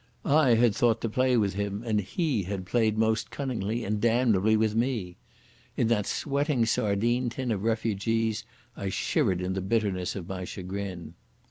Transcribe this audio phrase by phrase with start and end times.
[0.25, 4.57] I had thought to play with him, and he had played most cunningly and damnably
[4.57, 5.17] with me.
[5.77, 8.43] In that sweating sardine tin of refugees
[8.75, 11.13] I shivered in the bitterness of my chagrin.